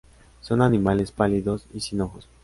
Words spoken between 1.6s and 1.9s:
y